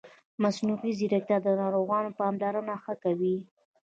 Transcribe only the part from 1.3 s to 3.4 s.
د ناروغانو پاملرنه ښه کوي.